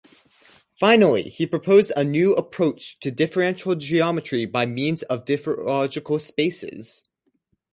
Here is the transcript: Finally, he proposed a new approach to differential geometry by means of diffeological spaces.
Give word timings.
Finally, 0.79 1.21
he 1.29 1.45
proposed 1.45 1.91
a 1.95 2.03
new 2.03 2.33
approach 2.33 2.97
to 3.01 3.11
differential 3.11 3.75
geometry 3.75 4.47
by 4.47 4.65
means 4.65 5.03
of 5.03 5.25
diffeological 5.25 6.19
spaces. 6.19 7.03